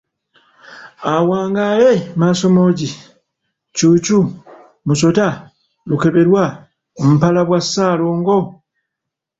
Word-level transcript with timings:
Awangaale 1.13 1.91
Maasomoogi, 2.19 2.89
Ccuucu, 3.75 4.17
Musota, 4.87 5.27
Lukeberwa, 5.89 6.43
Mpalabwa, 7.11 7.59
Ssaabalongo. 7.61 8.37